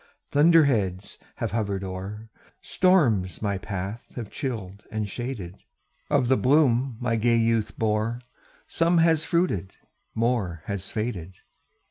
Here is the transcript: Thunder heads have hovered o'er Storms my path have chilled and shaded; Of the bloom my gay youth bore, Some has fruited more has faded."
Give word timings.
Thunder 0.31 0.63
heads 0.65 1.19
have 1.35 1.51
hovered 1.51 1.83
o'er 1.83 2.31
Storms 2.59 3.39
my 3.39 3.59
path 3.59 4.15
have 4.15 4.31
chilled 4.31 4.81
and 4.89 5.07
shaded; 5.07 5.59
Of 6.09 6.27
the 6.27 6.37
bloom 6.37 6.97
my 6.99 7.17
gay 7.17 7.37
youth 7.37 7.77
bore, 7.77 8.19
Some 8.65 8.97
has 8.97 9.25
fruited 9.25 9.73
more 10.15 10.63
has 10.65 10.89
faded." 10.89 11.35